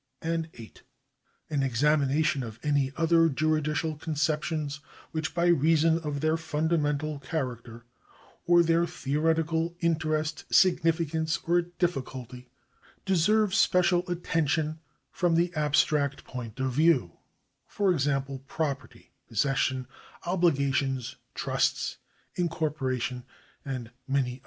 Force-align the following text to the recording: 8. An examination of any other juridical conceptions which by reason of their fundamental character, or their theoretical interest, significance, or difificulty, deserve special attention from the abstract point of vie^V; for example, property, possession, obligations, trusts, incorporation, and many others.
8. 0.23 0.81
An 1.51 1.61
examination 1.61 2.41
of 2.41 2.59
any 2.63 2.91
other 2.97 3.29
juridical 3.29 3.95
conceptions 3.95 4.79
which 5.11 5.35
by 5.35 5.45
reason 5.45 5.99
of 5.99 6.21
their 6.21 6.37
fundamental 6.37 7.19
character, 7.19 7.85
or 8.47 8.63
their 8.63 8.87
theoretical 8.87 9.75
interest, 9.79 10.51
significance, 10.51 11.37
or 11.43 11.61
difificulty, 11.61 12.47
deserve 13.05 13.53
special 13.53 14.03
attention 14.09 14.79
from 15.11 15.35
the 15.35 15.53
abstract 15.53 16.23
point 16.23 16.59
of 16.59 16.77
vie^V; 16.77 17.11
for 17.67 17.91
example, 17.91 18.39
property, 18.47 19.11
possession, 19.27 19.85
obligations, 20.25 21.17
trusts, 21.35 21.97
incorporation, 22.35 23.23
and 23.63 23.91
many 24.07 24.31
others. 24.39 24.39